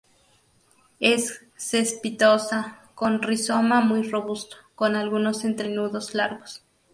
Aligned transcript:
Es 0.99 1.43
cespitosa, 1.57 2.81
con 2.95 3.21
rizoma 3.21 3.81
muy 3.81 4.01
robusto, 4.01 4.57
con 4.73 4.95
algunos 4.95 5.45
entrenudos 5.45 6.15
largos. 6.15 6.63